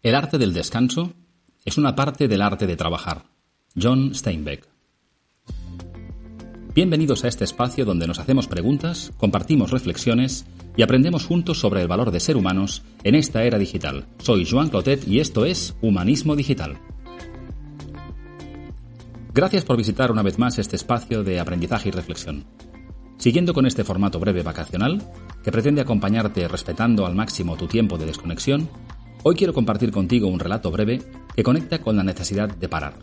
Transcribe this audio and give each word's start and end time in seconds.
El 0.00 0.14
arte 0.14 0.38
del 0.38 0.54
descanso 0.54 1.12
es 1.64 1.76
una 1.76 1.96
parte 1.96 2.28
del 2.28 2.40
arte 2.40 2.68
de 2.68 2.76
trabajar. 2.76 3.24
John 3.74 4.14
Steinbeck. 4.14 4.68
Bienvenidos 6.72 7.24
a 7.24 7.28
este 7.28 7.42
espacio 7.42 7.84
donde 7.84 8.06
nos 8.06 8.20
hacemos 8.20 8.46
preguntas, 8.46 9.10
compartimos 9.16 9.72
reflexiones 9.72 10.46
y 10.76 10.82
aprendemos 10.82 11.26
juntos 11.26 11.58
sobre 11.58 11.82
el 11.82 11.88
valor 11.88 12.12
de 12.12 12.20
ser 12.20 12.36
humanos 12.36 12.84
en 13.02 13.16
esta 13.16 13.42
era 13.42 13.58
digital. 13.58 14.06
Soy 14.18 14.46
Joan 14.48 14.68
Clotet 14.68 15.06
y 15.08 15.18
esto 15.18 15.44
es 15.44 15.74
Humanismo 15.82 16.36
Digital. 16.36 16.78
Gracias 19.34 19.64
por 19.64 19.76
visitar 19.76 20.12
una 20.12 20.22
vez 20.22 20.38
más 20.38 20.60
este 20.60 20.76
espacio 20.76 21.24
de 21.24 21.40
aprendizaje 21.40 21.88
y 21.88 21.92
reflexión. 21.92 22.44
Siguiendo 23.16 23.52
con 23.52 23.66
este 23.66 23.82
formato 23.82 24.20
breve 24.20 24.44
vacacional, 24.44 25.02
que 25.42 25.50
pretende 25.50 25.80
acompañarte 25.80 26.46
respetando 26.46 27.04
al 27.04 27.16
máximo 27.16 27.56
tu 27.56 27.66
tiempo 27.66 27.98
de 27.98 28.06
desconexión, 28.06 28.68
hoy 29.22 29.34
quiero 29.34 29.52
compartir 29.52 29.90
contigo 29.90 30.28
un 30.28 30.40
relato 30.40 30.70
breve 30.70 31.02
que 31.34 31.42
conecta 31.42 31.80
con 31.80 31.96
la 31.96 32.02
necesidad 32.02 32.48
de 32.48 32.68
parar. 32.68 32.94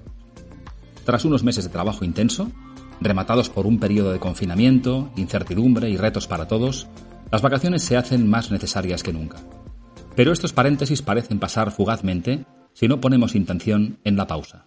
Tras 1.05 1.25
unos 1.25 1.43
meses 1.43 1.63
de 1.63 1.69
trabajo 1.69 2.03
intenso, 2.03 2.51
rematados 2.99 3.49
por 3.49 3.65
un 3.65 3.79
periodo 3.79 4.11
de 4.11 4.19
confinamiento, 4.19 5.11
incertidumbre 5.15 5.89
y 5.89 5.97
retos 5.97 6.27
para 6.27 6.47
todos, 6.47 6.87
las 7.31 7.41
vacaciones 7.41 7.83
se 7.83 7.97
hacen 7.97 8.29
más 8.29 8.51
necesarias 8.51 9.03
que 9.03 9.13
nunca. 9.13 9.37
Pero 10.15 10.31
estos 10.31 10.53
paréntesis 10.53 11.01
parecen 11.01 11.39
pasar 11.39 11.71
fugazmente 11.71 12.45
si 12.73 12.87
no 12.87 13.01
ponemos 13.01 13.35
intención 13.35 13.99
en 14.03 14.17
la 14.17 14.27
pausa. 14.27 14.65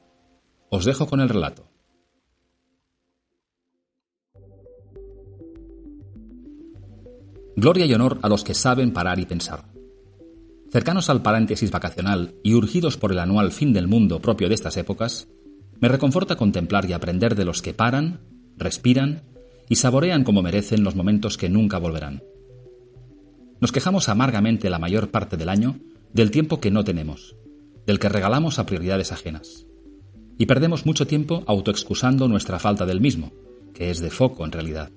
Os 0.70 0.84
dejo 0.84 1.06
con 1.06 1.20
el 1.20 1.28
relato. 1.28 1.69
Gloria 7.56 7.86
y 7.86 7.95
honor 7.95 8.19
a 8.23 8.28
los 8.28 8.45
que 8.45 8.55
saben 8.55 8.92
parar 8.92 9.19
y 9.19 9.27
pensar. 9.27 9.78
Cercanos 10.70 11.08
al 11.08 11.22
paréntesis 11.22 11.70
vacacional 11.70 12.34
y 12.42 12.55
urgidos 12.55 12.98
por 12.98 13.12
el 13.12 13.19
anual 13.20 13.52
fin 13.52 13.72
del 13.72 13.88
mundo 13.88 14.20
propio 14.20 14.48
de 14.48 14.55
estas 14.55 14.77
épocas, 14.77 15.28
me 15.80 15.88
reconforta 15.88 16.36
contemplar 16.36 16.84
y 16.84 16.92
aprender 16.92 17.34
de 17.34 17.47
los 17.47 17.62
que 17.62 17.72
paran, 17.72 18.20
respiran 18.56 19.22
y 19.69 19.77
saborean 19.77 20.24
como 20.24 20.42
merecen 20.42 20.84
los 20.84 20.94
momentos 20.94 21.39
que 21.39 21.48
nunca 21.48 21.78
volverán. 21.78 22.22
Nos 23.61 23.72
quejamos 23.72 24.08
amargamente 24.08 24.69
la 24.69 24.78
mayor 24.78 25.11
parte 25.11 25.36
del 25.36 25.48
año 25.48 25.80
del 26.12 26.30
tiempo 26.30 26.61
que 26.61 26.70
no 26.70 26.84
tenemos, 26.84 27.36
del 27.86 27.98
que 27.98 28.08
regalamos 28.08 28.58
a 28.58 28.66
prioridades 28.66 29.11
ajenas. 29.11 29.66
Y 30.36 30.46
perdemos 30.46 30.84
mucho 30.84 31.06
tiempo 31.06 31.44
autoexcusando 31.46 32.28
nuestra 32.28 32.58
falta 32.58 32.84
del 32.84 33.00
mismo, 33.00 33.33
que 33.72 33.91
es 33.91 34.00
de 34.00 34.11
foco 34.11 34.44
en 34.44 34.52
realidad. 34.52 34.91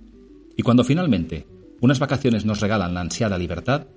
Y 0.57 0.63
cuando 0.63 0.83
finalmente 0.83 1.47
unas 1.79 1.99
vacaciones 1.99 2.45
nos 2.45 2.59
regalan 2.59 2.93
la 2.93 3.01
ansiada 3.01 3.37
libertad, 3.37 3.87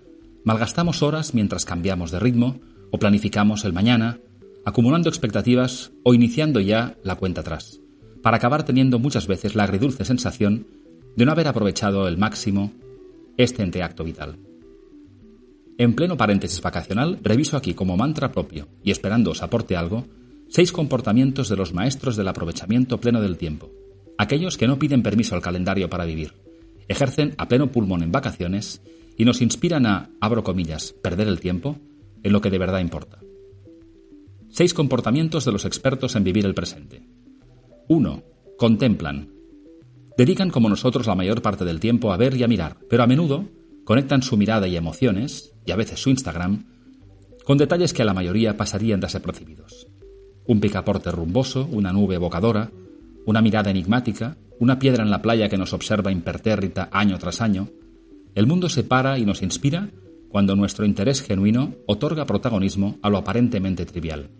malgastamos 0.44 1.02
horas 1.02 1.34
mientras 1.34 1.64
cambiamos 1.64 2.10
de 2.10 2.20
ritmo 2.20 2.60
o 2.90 2.98
planificamos 2.98 3.64
el 3.64 3.72
mañana, 3.72 4.20
acumulando 4.64 5.08
expectativas 5.08 5.92
o 6.04 6.14
iniciando 6.14 6.60
ya 6.60 6.96
la 7.02 7.16
cuenta 7.16 7.40
atrás, 7.40 7.80
para 8.22 8.36
acabar 8.36 8.64
teniendo 8.64 8.98
muchas 8.98 9.26
veces 9.26 9.54
la 9.54 9.64
agridulce 9.64 10.04
sensación 10.04 10.66
de 11.16 11.24
no 11.24 11.32
haber 11.32 11.48
aprovechado 11.48 12.06
el 12.08 12.18
máximo 12.18 12.72
este 13.36 13.62
entreacto 13.62 14.04
vital. 14.04 14.38
En 15.76 15.94
pleno 15.94 16.16
paréntesis 16.16 16.60
vacacional, 16.60 17.18
reviso 17.22 17.56
aquí 17.56 17.74
como 17.74 17.96
mantra 17.96 18.30
propio, 18.30 18.68
y 18.84 18.92
esperando 18.92 19.32
os 19.32 19.42
aporte 19.42 19.76
algo, 19.76 20.06
seis 20.48 20.70
comportamientos 20.70 21.48
de 21.48 21.56
los 21.56 21.72
maestros 21.72 22.16
del 22.16 22.28
aprovechamiento 22.28 23.00
pleno 23.00 23.20
del 23.20 23.36
tiempo, 23.36 23.72
aquellos 24.16 24.56
que 24.56 24.68
no 24.68 24.78
piden 24.78 25.02
permiso 25.02 25.34
al 25.34 25.42
calendario 25.42 25.90
para 25.90 26.04
vivir, 26.04 26.32
ejercen 26.86 27.34
a 27.38 27.48
pleno 27.48 27.72
pulmón 27.72 28.02
en 28.02 28.12
vacaciones 28.12 28.80
y 29.16 29.24
nos 29.24 29.40
inspiran 29.42 29.86
a, 29.86 30.10
abro 30.20 30.42
comillas, 30.42 30.92
perder 31.02 31.28
el 31.28 31.40
tiempo 31.40 31.78
en 32.22 32.32
lo 32.32 32.40
que 32.40 32.50
de 32.50 32.58
verdad 32.58 32.80
importa. 32.80 33.20
Seis 34.48 34.74
comportamientos 34.74 35.44
de 35.44 35.52
los 35.52 35.64
expertos 35.64 36.16
en 36.16 36.24
vivir 36.24 36.46
el 36.46 36.54
presente. 36.54 37.06
1. 37.88 38.22
Contemplan. 38.56 39.30
Dedican 40.16 40.50
como 40.50 40.68
nosotros 40.68 41.06
la 41.06 41.16
mayor 41.16 41.42
parte 41.42 41.64
del 41.64 41.80
tiempo 41.80 42.12
a 42.12 42.16
ver 42.16 42.36
y 42.36 42.44
a 42.44 42.48
mirar, 42.48 42.76
pero 42.88 43.02
a 43.02 43.06
menudo 43.06 43.48
conectan 43.84 44.22
su 44.22 44.36
mirada 44.36 44.68
y 44.68 44.76
emociones, 44.76 45.52
y 45.66 45.72
a 45.72 45.76
veces 45.76 46.00
su 46.00 46.10
Instagram, 46.10 46.66
con 47.44 47.58
detalles 47.58 47.92
que 47.92 48.02
a 48.02 48.04
la 48.04 48.14
mayoría 48.14 48.56
pasarían 48.56 49.00
desapercibidos. 49.00 49.88
Un 50.46 50.60
picaporte 50.60 51.10
rumboso, 51.10 51.66
una 51.70 51.92
nube 51.92 52.14
evocadora, 52.14 52.70
una 53.26 53.42
mirada 53.42 53.70
enigmática, 53.70 54.36
una 54.58 54.78
piedra 54.78 55.02
en 55.02 55.10
la 55.10 55.20
playa 55.20 55.48
que 55.48 55.58
nos 55.58 55.72
observa 55.72 56.12
impertérrita 56.12 56.88
año 56.92 57.18
tras 57.18 57.40
año, 57.40 57.68
el 58.34 58.46
mundo 58.46 58.68
se 58.68 58.84
para 58.84 59.18
y 59.18 59.24
nos 59.24 59.42
inspira 59.42 59.90
cuando 60.28 60.56
nuestro 60.56 60.84
interés 60.84 61.22
genuino 61.22 61.74
otorga 61.86 62.26
protagonismo 62.26 62.98
a 63.02 63.10
lo 63.10 63.18
aparentemente 63.18 63.86
trivial. 63.86 64.30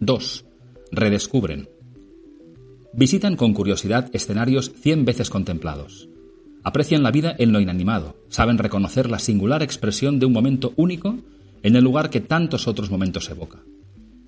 2. 0.00 0.44
Redescubren. 0.92 1.68
Visitan 2.92 3.36
con 3.36 3.54
curiosidad 3.54 4.10
escenarios 4.12 4.70
cien 4.78 5.04
veces 5.04 5.30
contemplados. 5.30 6.08
Aprecian 6.62 7.02
la 7.02 7.10
vida 7.10 7.34
en 7.38 7.52
lo 7.52 7.60
inanimado, 7.60 8.16
saben 8.28 8.58
reconocer 8.58 9.08
la 9.08 9.18
singular 9.18 9.62
expresión 9.62 10.18
de 10.18 10.26
un 10.26 10.32
momento 10.32 10.74
único 10.76 11.16
en 11.62 11.76
el 11.76 11.84
lugar 11.84 12.10
que 12.10 12.20
tantos 12.20 12.68
otros 12.68 12.90
momentos 12.90 13.30
evoca. 13.30 13.60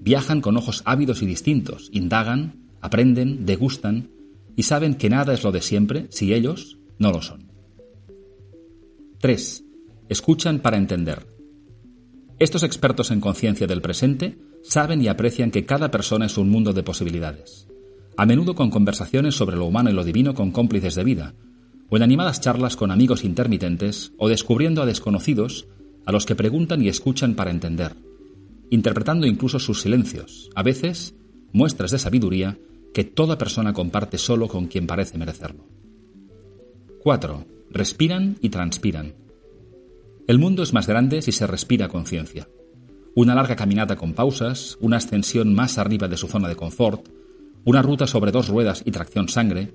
Viajan 0.00 0.40
con 0.40 0.56
ojos 0.56 0.82
ávidos 0.86 1.20
y 1.20 1.26
distintos, 1.26 1.90
indagan, 1.92 2.68
aprenden, 2.80 3.44
degustan 3.44 4.08
y 4.56 4.62
saben 4.62 4.94
que 4.94 5.10
nada 5.10 5.34
es 5.34 5.44
lo 5.44 5.52
de 5.52 5.60
siempre 5.60 6.06
si 6.08 6.32
ellos 6.32 6.78
no 6.98 7.12
lo 7.12 7.20
son. 7.20 7.49
3. 9.20 9.64
Escuchan 10.08 10.60
para 10.60 10.78
entender. 10.78 11.26
Estos 12.38 12.62
expertos 12.62 13.10
en 13.10 13.20
conciencia 13.20 13.66
del 13.66 13.82
presente 13.82 14.38
saben 14.62 15.02
y 15.02 15.08
aprecian 15.08 15.50
que 15.50 15.66
cada 15.66 15.90
persona 15.90 16.24
es 16.24 16.38
un 16.38 16.48
mundo 16.48 16.72
de 16.72 16.82
posibilidades, 16.82 17.68
a 18.16 18.24
menudo 18.24 18.54
con 18.54 18.70
conversaciones 18.70 19.34
sobre 19.34 19.58
lo 19.58 19.66
humano 19.66 19.90
y 19.90 19.92
lo 19.92 20.04
divino 20.04 20.32
con 20.32 20.52
cómplices 20.52 20.94
de 20.94 21.04
vida, 21.04 21.34
o 21.90 21.98
en 21.98 22.02
animadas 22.02 22.40
charlas 22.40 22.76
con 22.76 22.90
amigos 22.90 23.22
intermitentes, 23.22 24.14
o 24.16 24.30
descubriendo 24.30 24.80
a 24.80 24.86
desconocidos 24.86 25.66
a 26.06 26.12
los 26.12 26.24
que 26.24 26.34
preguntan 26.34 26.80
y 26.80 26.88
escuchan 26.88 27.34
para 27.34 27.50
entender, 27.50 27.96
interpretando 28.70 29.26
incluso 29.26 29.58
sus 29.58 29.82
silencios, 29.82 30.48
a 30.54 30.62
veces 30.62 31.14
muestras 31.52 31.90
de 31.90 31.98
sabiduría 31.98 32.56
que 32.94 33.04
toda 33.04 33.36
persona 33.36 33.74
comparte 33.74 34.16
solo 34.16 34.48
con 34.48 34.66
quien 34.66 34.86
parece 34.86 35.18
merecerlo. 35.18 35.66
4. 37.02 37.59
Respiran 37.72 38.36
y 38.40 38.48
transpiran. 38.48 39.14
El 40.26 40.40
mundo 40.40 40.64
es 40.64 40.72
más 40.72 40.88
grande 40.88 41.22
si 41.22 41.30
se 41.30 41.46
respira 41.46 41.86
conciencia. 41.86 42.48
Una 43.14 43.36
larga 43.36 43.54
caminata 43.54 43.94
con 43.94 44.12
pausas, 44.12 44.76
una 44.80 44.96
ascensión 44.96 45.54
más 45.54 45.78
arriba 45.78 46.08
de 46.08 46.16
su 46.16 46.26
zona 46.26 46.48
de 46.48 46.56
confort, 46.56 47.08
una 47.64 47.80
ruta 47.80 48.08
sobre 48.08 48.32
dos 48.32 48.48
ruedas 48.48 48.82
y 48.84 48.90
tracción 48.90 49.28
sangre, 49.28 49.72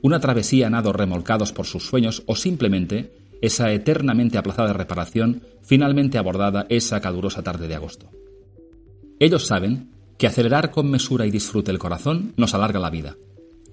una 0.00 0.20
travesía 0.20 0.68
a 0.68 0.70
nado 0.70 0.92
remolcados 0.92 1.52
por 1.52 1.66
sus 1.66 1.84
sueños 1.84 2.22
o 2.26 2.36
simplemente 2.36 3.12
esa 3.42 3.72
eternamente 3.72 4.38
aplazada 4.38 4.72
reparación 4.72 5.42
finalmente 5.60 6.18
abordada 6.18 6.66
esa 6.68 7.00
calurosa 7.00 7.42
tarde 7.42 7.66
de 7.66 7.74
agosto. 7.74 8.10
Ellos 9.18 9.44
saben 9.44 9.90
que 10.18 10.28
acelerar 10.28 10.70
con 10.70 10.88
mesura 10.88 11.26
y 11.26 11.32
disfrute 11.32 11.72
el 11.72 11.80
corazón 11.80 12.32
nos 12.36 12.54
alarga 12.54 12.78
la 12.78 12.90
vida, 12.90 13.16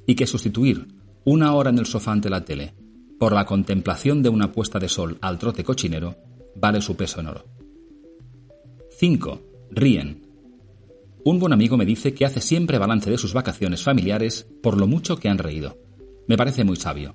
y 0.07 0.15
que 0.15 0.25
sustituir 0.25 0.88
una 1.25 1.53
hora 1.53 1.69
en 1.69 1.77
el 1.77 1.85
sofá 1.85 2.12
ante 2.12 2.30
la 2.30 2.44
tele 2.44 2.74
por 3.21 3.33
la 3.33 3.45
contemplación 3.45 4.23
de 4.23 4.29
una 4.29 4.51
puesta 4.51 4.79
de 4.79 4.89
sol 4.89 5.19
al 5.21 5.38
trote 5.38 5.63
cochinero 5.63 6.15
vale 6.56 6.81
su 6.81 6.95
peso 6.95 7.19
en 7.19 7.27
oro. 7.27 7.45
5. 8.97 9.41
Ríen. 9.69 10.25
Un 11.23 11.38
buen 11.38 11.53
amigo 11.53 11.77
me 11.77 11.85
dice 11.85 12.15
que 12.15 12.25
hace 12.25 12.41
siempre 12.41 12.79
balance 12.79 13.12
de 13.12 13.19
sus 13.19 13.35
vacaciones 13.35 13.83
familiares 13.83 14.47
por 14.63 14.75
lo 14.75 14.88
mucho 14.88 15.18
que 15.18 15.29
han 15.29 15.38
reído. 15.38 15.77
Me 16.27 16.35
parece 16.35 16.63
muy 16.63 16.77
sabio. 16.77 17.13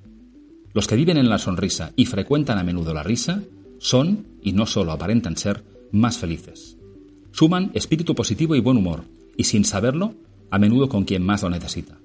Los 0.73 0.87
que 0.87 0.95
viven 0.95 1.17
en 1.17 1.29
la 1.29 1.39
sonrisa 1.39 1.93
y 1.97 2.07
frecuentan 2.07 2.59
a 2.59 2.63
menudo 2.63 2.95
la 2.95 3.03
risa 3.03 3.43
son, 3.81 4.29
y 4.41 4.53
no 4.53 4.65
solo 4.65 4.93
aparentan 4.93 5.37
ser, 5.37 5.65
más 5.91 6.19
felices. 6.19 6.79
Suman 7.33 7.73
espíritu 7.75 8.15
positivo 8.15 8.55
y 8.55 8.61
buen 8.61 8.77
humor, 8.77 9.03
y 9.37 9.43
sin 9.43 9.65
saberlo, 9.65 10.15
a 10.53 10.61
menudo 10.61 10.89
con 10.89 11.03
quien 11.03 11.25
más 11.25 11.43
lo 11.43 11.51
necesita. 11.51 11.99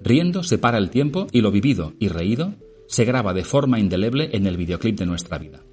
Riendo 0.00 0.44
se 0.44 0.58
para 0.58 0.78
el 0.78 0.90
tiempo 0.90 1.26
y 1.32 1.40
lo 1.40 1.50
vivido 1.50 1.94
y 1.98 2.06
reído 2.06 2.54
se 2.92 3.06
graba 3.06 3.32
de 3.32 3.42
forma 3.42 3.80
indeleble 3.80 4.28
en 4.34 4.46
el 4.46 4.58
videoclip 4.58 4.98
de 4.98 5.06
nuestra 5.06 5.38
vida. 5.38 5.64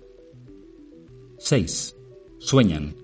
6. 1.38 1.98
Sueñan. 2.40 2.96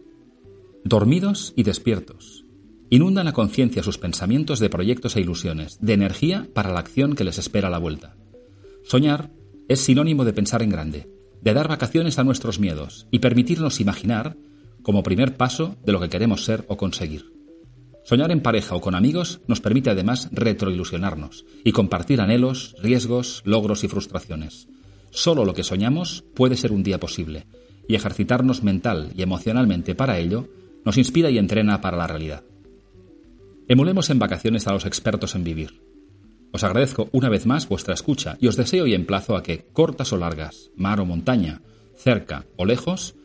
dormidos 0.86 1.52
y 1.58 1.64
despiertos. 1.64 2.46
Inundan 2.90 3.26
la 3.26 3.34
conciencia 3.34 3.84
sus 3.84 3.98
pensamientos 3.98 4.60
de 4.62 4.70
proyectos 4.70 5.18
e 5.18 5.20
ilusiones, 5.20 5.80
de 5.82 5.92
energía 5.92 6.48
para 6.54 6.72
la 6.72 6.80
acción 6.80 7.14
que 7.14 7.26
les 7.26 7.40
espera 7.40 7.68
a 7.68 7.72
la 7.72 7.78
vuelta. 7.78 8.16
Soñar 8.86 9.32
es 9.68 9.82
sinónimo 9.82 10.24
de 10.24 10.32
pensar 10.32 10.64
en 10.64 10.70
grande, 10.70 11.10
de 11.42 11.54
dar 11.54 11.68
vacaciones 11.68 12.18
a 12.18 12.24
nuestros 12.24 12.58
miedos 12.58 13.08
y 13.12 13.20
permitirnos 13.20 13.82
imaginar 13.82 14.38
como 14.82 15.04
primer 15.04 15.36
paso 15.36 15.76
de 15.84 15.92
lo 15.92 16.00
que 16.00 16.10
queremos 16.10 16.46
ser 16.46 16.64
o 16.70 16.78
conseguir. 16.78 17.35
Soñar 18.06 18.32
en 18.32 18.42
pareja 18.42 18.76
o 18.76 18.82
con 18.82 18.94
amigos 18.94 19.42
nos 19.48 19.62
permite 19.62 19.90
además 19.90 20.30
retroilusionarnos 20.32 21.44
y 21.64 21.72
compartir 21.72 22.22
anhelos, 22.22 22.76
riesgos, 22.80 23.42
logros 23.46 23.84
y 23.84 23.88
frustraciones. 23.88 24.68
Solo 25.10 25.44
lo 25.44 25.56
que 25.56 25.64
soñamos 25.64 26.24
puede 26.36 26.56
ser 26.56 26.72
un 26.72 26.84
día 26.84 27.00
posible, 27.00 27.48
y 27.88 27.96
ejercitarnos 27.96 28.62
mental 28.62 29.12
y 29.16 29.24
emocionalmente 29.24 29.96
para 29.96 30.20
ello 30.20 30.48
nos 30.86 30.98
inspira 30.98 31.32
y 31.32 31.40
entrena 31.40 31.82
para 31.82 31.98
la 31.98 32.06
realidad. 32.06 32.44
Emulemos 33.68 34.12
en 34.12 34.20
vacaciones 34.20 34.68
a 34.68 34.74
los 34.74 34.86
expertos 34.86 35.34
en 35.34 35.44
vivir. 35.44 35.82
Os 36.52 36.64
agradezco 36.64 37.10
una 37.12 37.30
vez 37.30 37.48
más 37.48 37.68
vuestra 37.68 37.96
escucha 37.96 38.38
y 38.40 38.48
os 38.48 38.56
deseo 38.56 38.86
y 38.86 38.94
emplazo 38.94 39.36
a 39.36 39.42
que, 39.42 39.66
cortas 39.74 40.14
o 40.14 40.18
largas, 40.18 40.70
mar 40.76 41.00
o 41.00 41.06
montaña, 41.06 41.64
cerca 41.96 42.46
o 42.56 42.66
lejos, 42.66 43.16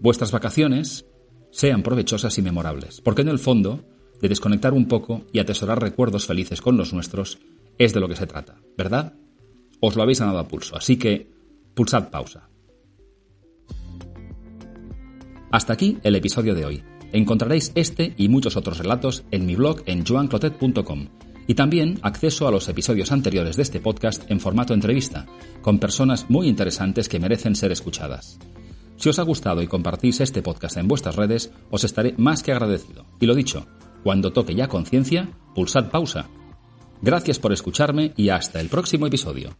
vuestras 0.00 0.32
vacaciones 0.32 1.04
sean 1.50 1.82
provechosas 1.82 2.38
y 2.38 2.42
memorables, 2.42 3.02
porque 3.02 3.22
en 3.22 3.28
el 3.28 3.38
fondo, 3.38 3.84
de 4.20 4.28
desconectar 4.28 4.72
un 4.72 4.86
poco 4.86 5.22
y 5.32 5.38
atesorar 5.38 5.80
recuerdos 5.80 6.26
felices 6.26 6.60
con 6.60 6.76
los 6.76 6.92
nuestros, 6.92 7.38
es 7.78 7.94
de 7.94 8.00
lo 8.00 8.08
que 8.08 8.16
se 8.16 8.26
trata, 8.26 8.56
¿verdad? 8.76 9.14
Os 9.80 9.96
lo 9.96 10.02
habéis 10.02 10.20
ganado 10.20 10.38
a 10.38 10.48
pulso, 10.48 10.76
así 10.76 10.96
que 10.96 11.30
pulsad 11.74 12.10
pausa. 12.10 12.48
Hasta 15.50 15.72
aquí 15.72 15.98
el 16.02 16.14
episodio 16.14 16.54
de 16.54 16.64
hoy. 16.64 16.82
Encontraréis 17.12 17.72
este 17.74 18.14
y 18.16 18.28
muchos 18.28 18.56
otros 18.56 18.78
relatos 18.78 19.24
en 19.32 19.46
mi 19.46 19.56
blog 19.56 19.82
en 19.86 20.04
joanclotet.com 20.04 21.08
y 21.48 21.54
también 21.54 21.98
acceso 22.02 22.46
a 22.46 22.52
los 22.52 22.68
episodios 22.68 23.10
anteriores 23.10 23.56
de 23.56 23.62
este 23.62 23.80
podcast 23.80 24.30
en 24.30 24.38
formato 24.38 24.74
entrevista, 24.74 25.26
con 25.62 25.80
personas 25.80 26.30
muy 26.30 26.46
interesantes 26.46 27.08
que 27.08 27.18
merecen 27.18 27.56
ser 27.56 27.72
escuchadas. 27.72 28.38
Si 28.94 29.08
os 29.08 29.18
ha 29.18 29.22
gustado 29.22 29.60
y 29.60 29.66
compartís 29.66 30.20
este 30.20 30.42
podcast 30.42 30.76
en 30.76 30.86
vuestras 30.86 31.16
redes, 31.16 31.50
os 31.70 31.82
estaré 31.82 32.14
más 32.18 32.44
que 32.44 32.52
agradecido. 32.52 33.06
Y 33.18 33.26
lo 33.26 33.34
dicho, 33.34 33.66
cuando 34.02 34.32
toque 34.32 34.54
ya 34.54 34.68
conciencia, 34.68 35.28
pulsad 35.54 35.90
pausa. 35.90 36.28
Gracias 37.02 37.38
por 37.38 37.52
escucharme 37.52 38.12
y 38.16 38.28
hasta 38.28 38.60
el 38.60 38.68
próximo 38.68 39.06
episodio. 39.06 39.56